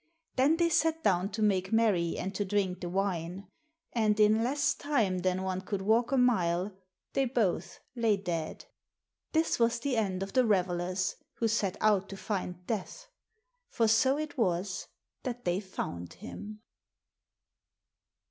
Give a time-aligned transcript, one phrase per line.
[0.35, 3.47] Then they sat down to make merry and to drink the wine;
[3.93, 6.75] and in less time than one could walk a mile
[7.13, 8.65] they both lay dead.
[9.33, 13.09] This was the end of the revelers who set out to find Death,
[13.69, 14.87] for so it was
[15.21, 16.61] that they found him.